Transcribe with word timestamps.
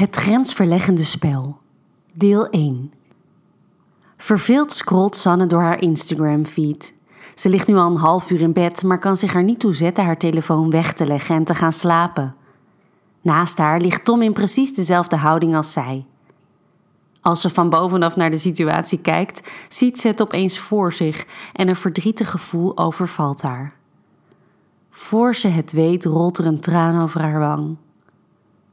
Het 0.00 0.16
grensverleggende 0.16 1.04
spel. 1.04 1.58
Deel 2.14 2.48
1. 2.48 2.92
Verveeld 4.16 4.72
scrolt 4.72 5.16
Sanne 5.16 5.46
door 5.46 5.60
haar 5.60 5.80
Instagram-feed. 5.80 6.94
Ze 7.34 7.48
ligt 7.48 7.66
nu 7.66 7.76
al 7.76 7.90
een 7.90 7.96
half 7.96 8.30
uur 8.30 8.40
in 8.40 8.52
bed, 8.52 8.82
maar 8.82 8.98
kan 8.98 9.16
zich 9.16 9.34
er 9.34 9.42
niet 9.42 9.60
toe 9.60 9.74
zetten 9.74 10.04
haar 10.04 10.16
telefoon 10.16 10.70
weg 10.70 10.92
te 10.92 11.06
leggen 11.06 11.34
en 11.34 11.44
te 11.44 11.54
gaan 11.54 11.72
slapen. 11.72 12.34
Naast 13.20 13.58
haar 13.58 13.80
ligt 13.80 14.04
Tom 14.04 14.22
in 14.22 14.32
precies 14.32 14.74
dezelfde 14.74 15.16
houding 15.16 15.56
als 15.56 15.72
zij. 15.72 16.04
Als 17.20 17.40
ze 17.40 17.50
van 17.50 17.68
bovenaf 17.68 18.16
naar 18.16 18.30
de 18.30 18.38
situatie 18.38 19.00
kijkt, 19.00 19.42
ziet 19.68 19.98
ze 19.98 20.08
het 20.08 20.22
opeens 20.22 20.58
voor 20.58 20.92
zich 20.92 21.26
en 21.52 21.68
een 21.68 21.76
verdrietig 21.76 22.30
gevoel 22.30 22.78
overvalt 22.78 23.42
haar. 23.42 23.74
Voor 24.90 25.34
ze 25.34 25.48
het 25.48 25.72
weet, 25.72 26.04
rolt 26.04 26.38
er 26.38 26.46
een 26.46 26.60
traan 26.60 27.02
over 27.02 27.20
haar 27.20 27.38
wang. 27.38 27.76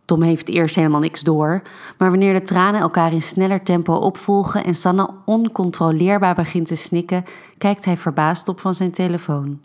Tom 0.07 0.21
heeft 0.21 0.49
eerst 0.49 0.75
helemaal 0.75 0.99
niks 0.99 1.21
door, 1.21 1.61
maar 1.97 2.09
wanneer 2.09 2.33
de 2.33 2.41
tranen 2.41 2.81
elkaar 2.81 3.13
in 3.13 3.21
sneller 3.21 3.63
tempo 3.63 3.93
opvolgen 3.93 4.63
en 4.63 4.75
Sanne 4.75 5.09
oncontroleerbaar 5.25 6.35
begint 6.35 6.67
te 6.67 6.75
snikken, 6.75 7.25
kijkt 7.57 7.85
hij 7.85 7.97
verbaasd 7.97 8.47
op 8.47 8.59
van 8.59 8.73
zijn 8.73 8.91
telefoon. 8.91 9.61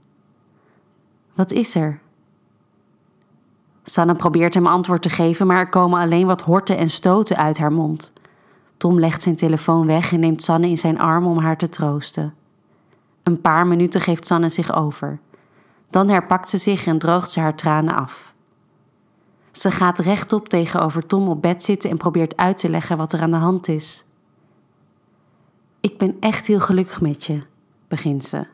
Wat 1.34 1.52
is 1.52 1.74
er? 1.74 2.00
Sanne 3.82 4.14
probeert 4.14 4.54
hem 4.54 4.66
antwoord 4.66 5.02
te 5.02 5.10
geven, 5.10 5.46
maar 5.46 5.58
er 5.58 5.68
komen 5.68 6.00
alleen 6.00 6.26
wat 6.26 6.42
horten 6.42 6.76
en 6.76 6.90
stoten 6.90 7.36
uit 7.36 7.58
haar 7.58 7.72
mond. 7.72 8.12
Tom 8.76 8.98
legt 8.98 9.22
zijn 9.22 9.36
telefoon 9.36 9.86
weg 9.86 10.12
en 10.12 10.20
neemt 10.20 10.42
Sanne 10.42 10.68
in 10.68 10.78
zijn 10.78 10.98
arm 10.98 11.26
om 11.26 11.38
haar 11.38 11.56
te 11.56 11.68
troosten. 11.68 12.34
Een 13.22 13.40
paar 13.40 13.66
minuten 13.66 14.00
geeft 14.00 14.26
Sanne 14.26 14.48
zich 14.48 14.74
over. 14.74 15.18
Dan 15.90 16.08
herpakt 16.08 16.48
ze 16.48 16.58
zich 16.58 16.86
en 16.86 16.98
droogt 16.98 17.30
ze 17.30 17.40
haar 17.40 17.56
tranen 17.56 17.94
af. 17.94 18.31
Ze 19.52 19.70
gaat 19.70 19.98
rechtop 19.98 20.48
tegenover 20.48 21.06
Tom 21.06 21.28
op 21.28 21.42
bed 21.42 21.62
zitten 21.62 21.90
en 21.90 21.96
probeert 21.96 22.36
uit 22.36 22.58
te 22.58 22.68
leggen 22.68 22.96
wat 22.96 23.12
er 23.12 23.20
aan 23.20 23.30
de 23.30 23.36
hand 23.36 23.68
is. 23.68 24.04
Ik 25.80 25.98
ben 25.98 26.16
echt 26.20 26.46
heel 26.46 26.60
gelukkig 26.60 27.00
met 27.00 27.24
je, 27.24 27.42
begint 27.88 28.24
ze. 28.24 28.46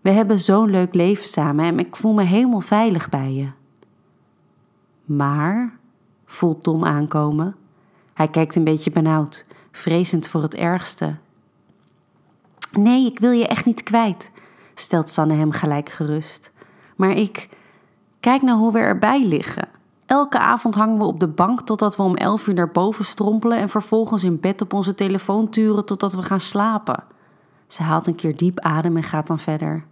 We 0.00 0.10
hebben 0.10 0.38
zo'n 0.38 0.70
leuk 0.70 0.94
leven 0.94 1.28
samen 1.28 1.64
en 1.64 1.78
ik 1.78 1.96
voel 1.96 2.12
me 2.12 2.22
helemaal 2.22 2.60
veilig 2.60 3.08
bij 3.08 3.32
je. 3.32 3.48
Maar, 5.04 5.78
voelt 6.26 6.62
Tom 6.62 6.84
aankomen. 6.84 7.56
Hij 8.14 8.28
kijkt 8.28 8.56
een 8.56 8.64
beetje 8.64 8.90
benauwd, 8.90 9.46
vrezend 9.72 10.28
voor 10.28 10.42
het 10.42 10.54
ergste. 10.54 11.16
Nee, 12.72 13.06
ik 13.06 13.18
wil 13.18 13.30
je 13.30 13.46
echt 13.46 13.64
niet 13.64 13.82
kwijt, 13.82 14.30
stelt 14.74 15.08
Sanne 15.08 15.34
hem 15.34 15.50
gelijk 15.50 15.88
gerust. 15.88 16.52
Maar 16.96 17.10
ik, 17.10 17.48
kijk 18.20 18.42
nou 18.42 18.58
hoe 18.58 18.72
we 18.72 18.78
erbij 18.78 19.26
liggen. 19.26 19.68
Elke 20.06 20.38
avond 20.38 20.74
hangen 20.74 20.98
we 20.98 21.04
op 21.04 21.20
de 21.20 21.28
bank 21.28 21.60
totdat 21.60 21.96
we 21.96 22.02
om 22.02 22.16
elf 22.16 22.46
uur 22.46 22.54
naar 22.54 22.70
boven 22.70 23.04
strompelen 23.04 23.58
en 23.58 23.68
vervolgens 23.68 24.24
in 24.24 24.40
bed 24.40 24.60
op 24.60 24.72
onze 24.72 24.94
telefoon 24.94 25.48
turen 25.48 25.84
totdat 25.84 26.14
we 26.14 26.22
gaan 26.22 26.40
slapen. 26.40 27.04
Ze 27.66 27.82
haalt 27.82 28.06
een 28.06 28.14
keer 28.14 28.36
diep 28.36 28.60
adem 28.60 28.96
en 28.96 29.02
gaat 29.02 29.26
dan 29.26 29.38
verder. 29.38 29.84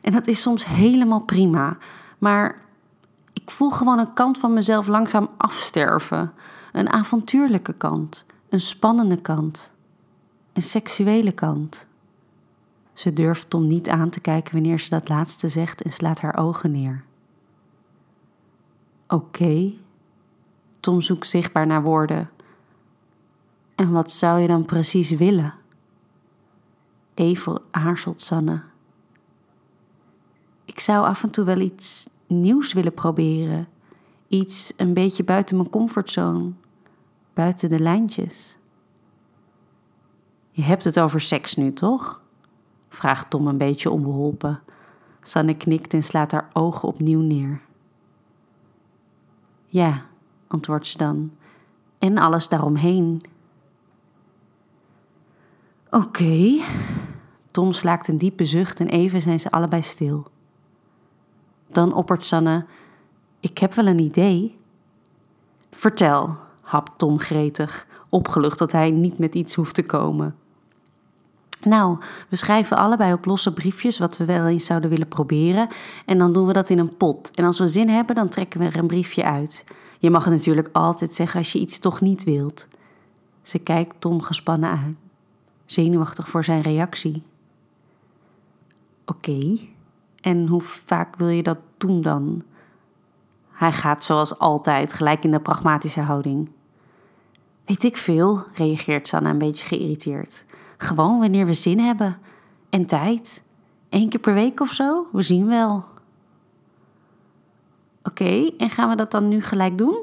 En 0.00 0.12
dat 0.12 0.26
is 0.26 0.42
soms 0.42 0.66
helemaal 0.66 1.20
prima, 1.20 1.76
maar 2.18 2.60
ik 3.32 3.50
voel 3.50 3.70
gewoon 3.70 3.98
een 3.98 4.12
kant 4.12 4.38
van 4.38 4.52
mezelf 4.52 4.86
langzaam 4.86 5.28
afsterven. 5.36 6.32
Een 6.72 6.92
avontuurlijke 6.92 7.72
kant, 7.72 8.26
een 8.48 8.60
spannende 8.60 9.16
kant, 9.16 9.72
een 10.52 10.62
seksuele 10.62 11.32
kant. 11.32 11.86
Ze 12.92 13.12
durft 13.12 13.50
Tom 13.50 13.66
niet 13.66 13.88
aan 13.88 14.10
te 14.10 14.20
kijken 14.20 14.52
wanneer 14.52 14.80
ze 14.80 14.88
dat 14.88 15.08
laatste 15.08 15.48
zegt 15.48 15.82
en 15.82 15.92
slaat 15.92 16.20
haar 16.20 16.36
ogen 16.36 16.70
neer. 16.70 17.04
Oké. 19.08 19.72
Tom 20.80 21.00
zoekt 21.00 21.26
zichtbaar 21.26 21.66
naar 21.66 21.82
woorden. 21.82 22.30
En 23.74 23.92
wat 23.92 24.12
zou 24.12 24.40
je 24.40 24.46
dan 24.46 24.64
precies 24.64 25.10
willen? 25.10 25.54
Even 27.14 27.60
aarzelt 27.70 28.20
Sanne. 28.20 28.62
Ik 30.64 30.80
zou 30.80 31.04
af 31.04 31.22
en 31.22 31.30
toe 31.30 31.44
wel 31.44 31.60
iets 31.60 32.08
nieuws 32.26 32.72
willen 32.72 32.94
proberen. 32.94 33.68
Iets 34.28 34.72
een 34.76 34.94
beetje 34.94 35.24
buiten 35.24 35.56
mijn 35.56 35.70
comfortzone. 35.70 36.52
Buiten 37.34 37.68
de 37.68 37.78
lijntjes. 37.78 38.56
Je 40.50 40.62
hebt 40.62 40.84
het 40.84 41.00
over 41.00 41.20
seks 41.20 41.54
nu, 41.54 41.72
toch? 41.72 42.22
vraagt 42.88 43.30
Tom 43.30 43.46
een 43.46 43.58
beetje 43.58 43.90
onbeholpen. 43.90 44.60
Sanne 45.22 45.56
knikt 45.56 45.94
en 45.94 46.02
slaat 46.02 46.32
haar 46.32 46.50
ogen 46.52 46.88
opnieuw 46.88 47.20
neer. 47.20 47.60
Ja, 49.68 50.02
antwoordt 50.46 50.86
ze 50.86 50.98
dan, 50.98 51.32
en 51.98 52.18
alles 52.18 52.48
daaromheen. 52.48 53.22
Oké. 55.90 56.60
Tom 57.50 57.72
slaakt 57.72 58.08
een 58.08 58.18
diepe 58.18 58.44
zucht 58.44 58.80
en 58.80 58.88
even 58.88 59.22
zijn 59.22 59.40
ze 59.40 59.50
allebei 59.50 59.82
stil. 59.82 60.26
Dan 61.66 61.92
oppert 61.92 62.24
Sanne: 62.24 62.66
Ik 63.40 63.58
heb 63.58 63.74
wel 63.74 63.86
een 63.86 63.98
idee. 63.98 64.58
Vertel, 65.70 66.36
hapt 66.60 66.98
Tom 66.98 67.18
gretig, 67.18 67.86
opgelucht 68.08 68.58
dat 68.58 68.72
hij 68.72 68.90
niet 68.90 69.18
met 69.18 69.34
iets 69.34 69.54
hoeft 69.54 69.74
te 69.74 69.86
komen. 69.86 70.36
Nou, 71.62 71.98
we 72.28 72.36
schrijven 72.36 72.76
allebei 72.76 73.12
op 73.12 73.24
losse 73.24 73.52
briefjes 73.52 73.98
wat 73.98 74.16
we 74.16 74.24
wel 74.24 74.46
eens 74.46 74.64
zouden 74.64 74.90
willen 74.90 75.08
proberen. 75.08 75.68
En 76.04 76.18
dan 76.18 76.32
doen 76.32 76.46
we 76.46 76.52
dat 76.52 76.70
in 76.70 76.78
een 76.78 76.96
pot. 76.96 77.30
En 77.30 77.44
als 77.44 77.58
we 77.58 77.68
zin 77.68 77.88
hebben, 77.88 78.14
dan 78.14 78.28
trekken 78.28 78.60
we 78.60 78.66
er 78.66 78.76
een 78.76 78.86
briefje 78.86 79.24
uit. 79.24 79.64
Je 79.98 80.10
mag 80.10 80.24
het 80.24 80.34
natuurlijk 80.34 80.68
altijd 80.72 81.14
zeggen 81.14 81.38
als 81.38 81.52
je 81.52 81.58
iets 81.58 81.78
toch 81.78 82.00
niet 82.00 82.24
wilt. 82.24 82.68
Ze 83.42 83.58
kijkt 83.58 83.94
Tom 83.98 84.22
gespannen 84.22 84.70
aan, 84.70 84.98
zenuwachtig 85.66 86.28
voor 86.28 86.44
zijn 86.44 86.60
reactie. 86.60 87.22
Oké, 89.06 89.58
en 90.20 90.46
hoe 90.46 90.60
vaak 90.60 91.16
wil 91.16 91.28
je 91.28 91.42
dat 91.42 91.58
doen 91.76 92.00
dan? 92.00 92.42
Hij 93.50 93.72
gaat 93.72 94.04
zoals 94.04 94.38
altijd, 94.38 94.92
gelijk 94.92 95.24
in 95.24 95.30
de 95.30 95.40
pragmatische 95.40 96.00
houding. 96.00 96.50
Weet 97.64 97.84
ik 97.84 97.96
veel, 97.96 98.44
reageert 98.52 99.08
Sanna 99.08 99.30
een 99.30 99.38
beetje 99.38 99.64
geïrriteerd. 99.64 100.44
Gewoon 100.78 101.18
wanneer 101.18 101.46
we 101.46 101.54
zin 101.54 101.78
hebben. 101.78 102.18
En 102.70 102.86
tijd. 102.86 103.42
Eén 103.88 104.08
keer 104.08 104.20
per 104.20 104.34
week 104.34 104.60
of 104.60 104.72
zo. 104.72 105.06
We 105.12 105.22
zien 105.22 105.46
wel. 105.46 105.84
Oké, 108.02 108.50
en 108.58 108.70
gaan 108.70 108.88
we 108.88 108.96
dat 108.96 109.10
dan 109.10 109.28
nu 109.28 109.42
gelijk 109.42 109.78
doen? 109.78 109.98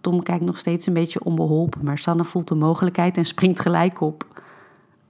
Tom 0.00 0.22
kijkt 0.22 0.44
nog 0.44 0.58
steeds 0.58 0.86
een 0.86 0.92
beetje 0.92 1.24
onbeholpen, 1.24 1.84
maar 1.84 1.98
Sanne 1.98 2.24
voelt 2.24 2.48
de 2.48 2.54
mogelijkheid 2.54 3.16
en 3.16 3.24
springt 3.24 3.60
gelijk 3.60 4.00
op. 4.00 4.42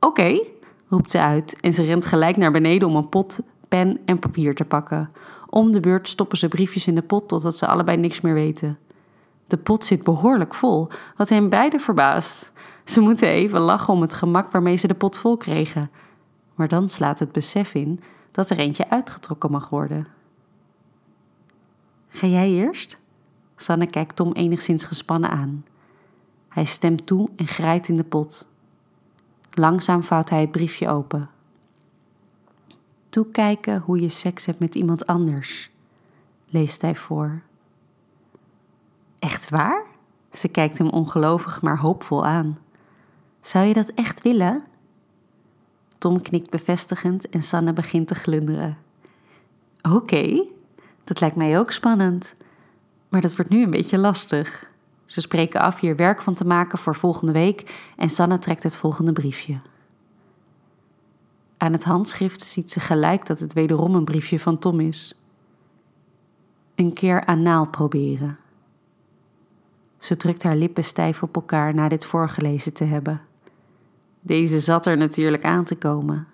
Oké, 0.00 0.40
roept 0.88 1.10
ze 1.10 1.20
uit 1.20 1.60
en 1.60 1.74
ze 1.74 1.82
rent 1.82 2.06
gelijk 2.06 2.36
naar 2.36 2.52
beneden 2.52 2.88
om 2.88 2.96
een 2.96 3.08
pot, 3.08 3.40
pen 3.68 3.98
en 4.04 4.18
papier 4.18 4.54
te 4.54 4.64
pakken. 4.64 5.10
Om 5.48 5.72
de 5.72 5.80
beurt 5.80 6.08
stoppen 6.08 6.38
ze 6.38 6.48
briefjes 6.48 6.86
in 6.86 6.94
de 6.94 7.02
pot 7.02 7.28
totdat 7.28 7.56
ze 7.56 7.66
allebei 7.66 7.96
niks 7.96 8.20
meer 8.20 8.34
weten. 8.34 8.78
De 9.46 9.56
pot 9.56 9.84
zit 9.84 10.02
behoorlijk 10.02 10.54
vol, 10.54 10.88
wat 11.16 11.28
hen 11.28 11.48
beiden 11.48 11.80
verbaast. 11.80 12.52
Ze 12.84 13.00
moeten 13.00 13.28
even 13.28 13.60
lachen 13.60 13.94
om 13.94 14.00
het 14.00 14.14
gemak 14.14 14.52
waarmee 14.52 14.76
ze 14.76 14.86
de 14.86 14.94
pot 14.94 15.18
vol 15.18 15.36
kregen. 15.36 15.90
Maar 16.54 16.68
dan 16.68 16.88
slaat 16.88 17.18
het 17.18 17.32
besef 17.32 17.74
in 17.74 18.00
dat 18.30 18.50
er 18.50 18.58
eentje 18.58 18.90
uitgetrokken 18.90 19.50
mag 19.50 19.68
worden. 19.68 20.06
Ga 22.08 22.26
jij 22.26 22.50
eerst? 22.50 23.00
Sanne 23.56 23.86
kijkt 23.86 24.16
Tom 24.16 24.32
enigszins 24.32 24.84
gespannen 24.84 25.30
aan. 25.30 25.64
Hij 26.48 26.64
stemt 26.64 27.06
toe 27.06 27.30
en 27.36 27.46
grijpt 27.46 27.88
in 27.88 27.96
de 27.96 28.04
pot. 28.04 28.48
Langzaam 29.50 30.02
vouwt 30.02 30.30
hij 30.30 30.40
het 30.40 30.50
briefje 30.50 30.88
open. 30.88 31.30
Toekijken 33.08 33.80
hoe 33.80 34.00
je 34.00 34.08
seks 34.08 34.46
hebt 34.46 34.58
met 34.58 34.74
iemand 34.74 35.06
anders, 35.06 35.70
leest 36.48 36.82
hij 36.82 36.96
voor. 36.96 37.42
Echt 39.18 39.48
waar? 39.50 39.84
Ze 40.32 40.48
kijkt 40.48 40.78
hem 40.78 40.88
ongelovig 40.88 41.62
maar 41.62 41.78
hoopvol 41.78 42.26
aan. 42.26 42.58
Zou 43.42 43.66
je 43.66 43.72
dat 43.72 43.88
echt 43.88 44.22
willen? 44.22 44.64
Tom 45.98 46.22
knikt 46.22 46.50
bevestigend 46.50 47.28
en 47.28 47.42
Sanne 47.42 47.72
begint 47.72 48.08
te 48.08 48.14
glunderen. 48.14 48.78
Oké, 49.82 50.46
dat 51.04 51.20
lijkt 51.20 51.36
mij 51.36 51.58
ook 51.58 51.72
spannend. 51.72 52.34
Maar 53.08 53.20
dat 53.20 53.36
wordt 53.36 53.50
nu 53.50 53.62
een 53.62 53.70
beetje 53.70 53.98
lastig. 53.98 54.70
Ze 55.06 55.20
spreken 55.20 55.60
af 55.60 55.80
hier 55.80 55.96
werk 55.96 56.22
van 56.22 56.34
te 56.34 56.44
maken 56.44 56.78
voor 56.78 56.94
volgende 56.94 57.32
week 57.32 57.90
en 57.96 58.08
Sanne 58.08 58.38
trekt 58.38 58.62
het 58.62 58.76
volgende 58.76 59.12
briefje. 59.12 59.60
Aan 61.56 61.72
het 61.72 61.84
handschrift 61.84 62.42
ziet 62.42 62.70
ze 62.70 62.80
gelijk 62.80 63.26
dat 63.26 63.40
het 63.40 63.52
wederom 63.52 63.94
een 63.94 64.04
briefje 64.04 64.40
van 64.40 64.58
Tom 64.58 64.80
is. 64.80 65.22
Een 66.74 66.92
keer 66.92 67.24
anaal 67.24 67.66
proberen. 67.66 68.38
Ze 69.98 70.16
drukt 70.16 70.42
haar 70.42 70.56
lippen 70.56 70.84
stijf 70.84 71.22
op 71.22 71.34
elkaar 71.34 71.74
na 71.74 71.88
dit 71.88 72.06
voorgelezen 72.06 72.72
te 72.72 72.84
hebben. 72.84 73.20
Deze 74.24 74.60
zat 74.60 74.86
er 74.86 74.96
natuurlijk 74.96 75.44
aan 75.44 75.64
te 75.64 75.76
komen. 75.76 76.26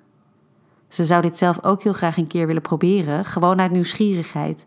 Ze 0.89 1.05
zou 1.05 1.23
dit 1.23 1.39
zelf 1.39 1.65
ook 1.65 1.83
heel 1.83 1.93
graag 1.93 2.17
een 2.17 2.27
keer 2.27 2.47
willen 2.47 2.63
proberen, 2.63 3.25
gewoon 3.25 3.61
uit 3.61 3.71
nieuwsgierigheid. 3.71 4.67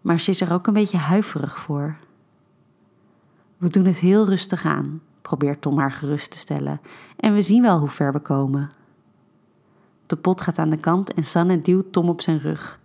Maar 0.00 0.20
ze 0.20 0.30
is 0.30 0.40
er 0.40 0.52
ook 0.52 0.66
een 0.66 0.72
beetje 0.72 0.96
huiverig 0.96 1.58
voor. 1.58 1.96
We 3.56 3.68
doen 3.68 3.84
het 3.84 3.98
heel 3.98 4.26
rustig 4.26 4.64
aan, 4.64 5.00
probeert 5.22 5.60
Tom 5.60 5.78
haar 5.78 5.92
gerust 5.92 6.30
te 6.30 6.38
stellen, 6.38 6.80
en 7.16 7.34
we 7.34 7.42
zien 7.42 7.62
wel 7.62 7.78
hoe 7.78 7.88
ver 7.88 8.12
we 8.12 8.18
komen. 8.18 8.70
De 10.06 10.16
pot 10.16 10.40
gaat 10.40 10.58
aan 10.58 10.70
de 10.70 10.76
kant 10.76 11.14
en 11.14 11.24
Sanne 11.24 11.60
duwt 11.60 11.92
Tom 11.92 12.08
op 12.08 12.20
zijn 12.20 12.38
rug. 12.38 12.80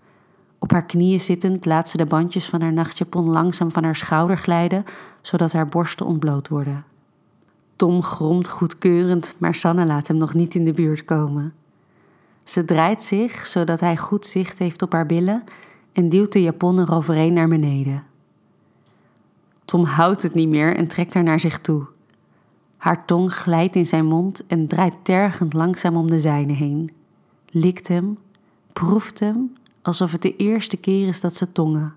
Op 0.59 0.71
haar 0.71 0.86
knieën 0.86 1.19
zittend 1.19 1.65
laat 1.65 1.89
ze 1.89 1.98
de 1.98 2.06
bandjes 2.06 2.50
van 2.50 2.62
haar 2.62 2.74
nachtjapon 2.74 3.30
langzaam 3.30 3.71
van 3.71 3.83
haar 3.83 3.95
schouder 3.95 4.38
glijden, 4.38 4.86
zodat 5.21 5.51
haar 5.51 5.68
borsten 5.68 6.06
ontbloot 6.06 6.48
worden. 6.48 6.86
Tom 7.77 8.03
gromt 8.03 8.47
goedkeurend, 8.47 9.35
maar 9.38 9.56
Sanne 9.56 9.85
laat 9.85 10.07
hem 10.07 10.18
nog 10.18 10.33
niet 10.33 10.56
in 10.56 10.65
de 10.65 10.74
buurt 10.74 11.06
komen. 11.06 11.53
Ze 12.44 12.65
draait 12.65 13.03
zich 13.03 13.45
zodat 13.45 13.79
hij 13.79 13.97
goed 13.97 14.25
zicht 14.25 14.59
heeft 14.59 14.81
op 14.81 14.91
haar 14.91 15.06
billen 15.06 15.44
en 15.91 16.09
duwt 16.09 16.31
de 16.31 16.41
japon 16.41 16.79
eroverheen 16.79 17.33
naar 17.33 17.47
beneden. 17.47 18.03
Tom 19.65 19.83
houdt 19.83 20.21
het 20.21 20.33
niet 20.33 20.47
meer 20.47 20.75
en 20.75 20.88
trekt 20.88 21.13
haar 21.13 21.24
naar 21.24 21.39
zich 21.39 21.59
toe. 21.59 21.85
Haar 22.77 23.06
tong 23.06 23.33
glijdt 23.33 23.75
in 23.75 23.85
zijn 23.85 24.06
mond 24.06 24.45
en 24.47 24.68
draait 24.68 24.95
tergend 25.01 25.53
langzaam 25.53 25.95
om 25.95 26.09
de 26.09 26.19
zijne 26.19 26.53
heen. 26.53 26.91
Likt 27.50 27.88
hem, 27.88 28.18
proeft 28.73 29.19
hem, 29.19 29.53
alsof 29.81 30.12
het 30.12 30.21
de 30.21 30.35
eerste 30.35 30.77
keer 30.77 31.07
is 31.07 31.21
dat 31.21 31.35
ze 31.35 31.51
tongen. 31.51 31.95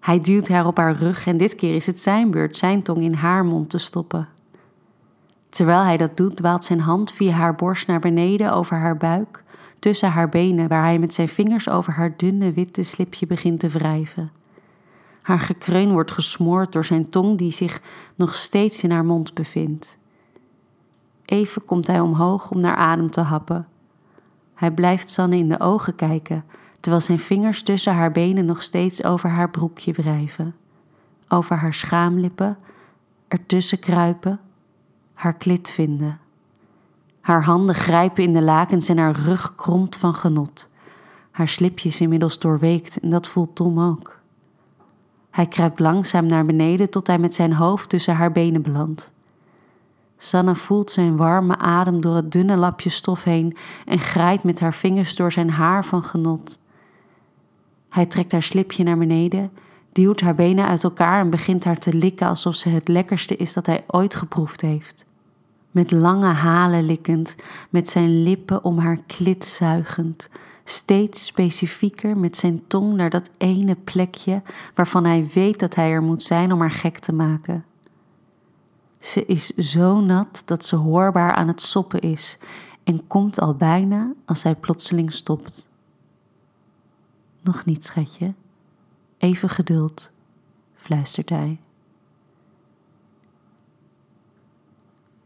Hij 0.00 0.18
duwt 0.18 0.48
haar 0.48 0.66
op 0.66 0.76
haar 0.76 0.94
rug 0.94 1.26
en 1.26 1.36
dit 1.36 1.54
keer 1.54 1.74
is 1.74 1.86
het 1.86 2.00
zijn 2.00 2.30
beurt 2.30 2.56
zijn 2.56 2.82
tong 2.82 3.00
in 3.00 3.14
haar 3.14 3.44
mond 3.44 3.70
te 3.70 3.78
stoppen. 3.78 4.28
Terwijl 5.50 5.82
hij 5.82 5.96
dat 5.96 6.16
doet, 6.16 6.36
dwaalt 6.36 6.64
zijn 6.64 6.80
hand 6.80 7.12
via 7.12 7.32
haar 7.32 7.54
borst 7.54 7.86
naar 7.86 8.00
beneden 8.00 8.52
over 8.52 8.76
haar 8.76 8.96
buik, 8.96 9.44
tussen 9.78 10.10
haar 10.10 10.28
benen, 10.28 10.68
waar 10.68 10.82
hij 10.82 10.98
met 10.98 11.14
zijn 11.14 11.28
vingers 11.28 11.68
over 11.68 11.92
haar 11.92 12.16
dunne 12.16 12.52
witte 12.52 12.82
slipje 12.82 13.26
begint 13.26 13.60
te 13.60 13.68
wrijven. 13.68 14.32
Haar 15.22 15.38
gekreun 15.38 15.92
wordt 15.92 16.10
gesmoord 16.10 16.72
door 16.72 16.84
zijn 16.84 17.08
tong 17.08 17.38
die 17.38 17.52
zich 17.52 17.82
nog 18.14 18.34
steeds 18.34 18.82
in 18.82 18.90
haar 18.90 19.04
mond 19.04 19.34
bevindt. 19.34 19.98
Even 21.24 21.64
komt 21.64 21.86
hij 21.86 22.00
omhoog 22.00 22.50
om 22.50 22.60
naar 22.60 22.74
adem 22.74 23.10
te 23.10 23.20
happen. 23.20 23.68
Hij 24.54 24.70
blijft 24.70 25.10
Sanne 25.10 25.36
in 25.36 25.48
de 25.48 25.60
ogen 25.60 25.94
kijken, 25.94 26.44
terwijl 26.80 27.02
zijn 27.02 27.18
vingers 27.20 27.62
tussen 27.62 27.94
haar 27.94 28.12
benen 28.12 28.44
nog 28.44 28.62
steeds 28.62 29.04
over 29.04 29.28
haar 29.28 29.50
broekje 29.50 29.92
wrijven, 29.92 30.54
over 31.28 31.56
haar 31.56 31.74
schaamlippen, 31.74 32.58
ertussen 33.28 33.78
kruipen, 33.78 34.40
haar 35.20 35.34
klit 35.34 35.70
vinden. 35.70 36.18
Haar 37.20 37.44
handen 37.44 37.74
grijpen 37.74 38.22
in 38.22 38.32
de 38.32 38.42
lakens 38.42 38.88
en 38.88 38.98
haar 38.98 39.14
rug 39.14 39.54
kromt 39.54 39.96
van 39.96 40.14
genot. 40.14 40.68
Haar 41.30 41.48
slipje 41.48 41.98
inmiddels 41.98 42.38
doorweekt 42.38 43.00
en 43.00 43.10
dat 43.10 43.28
voelt 43.28 43.54
Tom 43.54 43.80
ook. 43.80 44.18
Hij 45.30 45.46
kruipt 45.46 45.78
langzaam 45.78 46.26
naar 46.26 46.44
beneden 46.44 46.90
tot 46.90 47.06
hij 47.06 47.18
met 47.18 47.34
zijn 47.34 47.52
hoofd 47.52 47.88
tussen 47.88 48.14
haar 48.14 48.32
benen 48.32 48.62
belandt. 48.62 49.12
Sanne 50.16 50.54
voelt 50.54 50.90
zijn 50.90 51.16
warme 51.16 51.56
adem 51.56 52.00
door 52.00 52.16
het 52.16 52.32
dunne 52.32 52.56
lapje 52.56 52.90
stof 52.90 53.24
heen 53.24 53.56
en 53.86 53.98
grijpt 53.98 54.42
met 54.42 54.60
haar 54.60 54.74
vingers 54.74 55.16
door 55.16 55.32
zijn 55.32 55.50
haar 55.50 55.84
van 55.84 56.02
genot. 56.02 56.60
Hij 57.88 58.06
trekt 58.06 58.32
haar 58.32 58.42
slipje 58.42 58.84
naar 58.84 58.98
beneden, 58.98 59.52
duwt 59.92 60.20
haar 60.20 60.34
benen 60.34 60.66
uit 60.66 60.84
elkaar 60.84 61.20
en 61.20 61.30
begint 61.30 61.64
haar 61.64 61.78
te 61.78 61.94
likken 61.94 62.26
alsof 62.26 62.54
ze 62.54 62.68
het 62.68 62.88
lekkerste 62.88 63.36
is 63.36 63.52
dat 63.52 63.66
hij 63.66 63.84
ooit 63.86 64.14
geproefd 64.14 64.60
heeft. 64.60 65.08
Met 65.70 65.90
lange 65.90 66.26
halen 66.26 66.84
likkend, 66.84 67.36
met 67.70 67.88
zijn 67.88 68.22
lippen 68.22 68.64
om 68.64 68.78
haar 68.78 69.02
klit 69.06 69.44
zuigend, 69.44 70.28
steeds 70.64 71.26
specifieker 71.26 72.16
met 72.16 72.36
zijn 72.36 72.62
tong 72.66 72.94
naar 72.94 73.10
dat 73.10 73.30
ene 73.38 73.74
plekje 73.74 74.42
waarvan 74.74 75.04
hij 75.04 75.28
weet 75.34 75.60
dat 75.60 75.74
hij 75.74 75.90
er 75.90 76.02
moet 76.02 76.22
zijn 76.22 76.52
om 76.52 76.60
haar 76.60 76.70
gek 76.70 76.98
te 76.98 77.12
maken. 77.12 77.64
Ze 78.98 79.24
is 79.24 79.46
zo 79.46 80.00
nat 80.00 80.42
dat 80.44 80.64
ze 80.64 80.76
hoorbaar 80.76 81.32
aan 81.32 81.48
het 81.48 81.60
soppen 81.60 82.00
is 82.00 82.38
en 82.84 83.06
komt 83.06 83.40
al 83.40 83.54
bijna 83.54 84.12
als 84.24 84.42
hij 84.42 84.56
plotseling 84.56 85.12
stopt. 85.12 85.68
Nog 87.42 87.64
niet, 87.64 87.84
schatje. 87.84 88.34
Even 89.18 89.48
geduld, 89.48 90.12
fluistert 90.74 91.28
hij. 91.28 91.60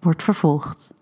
Wordt 0.05 0.23
vervolgd. 0.23 0.93